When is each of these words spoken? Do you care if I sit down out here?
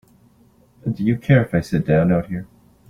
Do 0.91 1.03
you 1.03 1.15
care 1.19 1.43
if 1.45 1.53
I 1.53 1.61
sit 1.61 1.85
down 1.85 2.11
out 2.11 2.25
here? 2.25 2.47